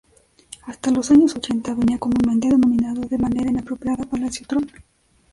[0.63, 4.65] Hasta a los años ochenta, venía comúnmente denominado de manera inapropiada Palacio Tron.